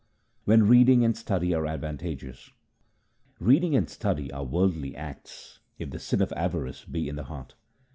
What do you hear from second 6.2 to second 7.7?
of avarice be in the heart.